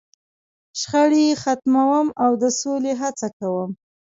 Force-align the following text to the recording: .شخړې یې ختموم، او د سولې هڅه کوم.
.شخړې 0.79 1.21
یې 1.27 1.35
ختموم، 1.41 2.07
او 2.23 2.31
د 2.41 2.43
سولې 2.59 2.93
هڅه 3.01 3.27
کوم. 3.37 3.69